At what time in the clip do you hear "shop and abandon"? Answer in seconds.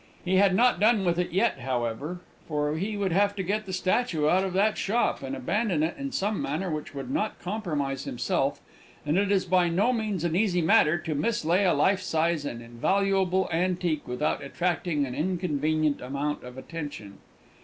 4.75-5.83